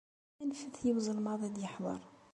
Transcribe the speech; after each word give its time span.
Anfet 0.41 0.81
i 0.89 0.91
uzelmaḍ 0.97 1.41
ad 1.47 1.55
yeḥḍer 1.59 2.01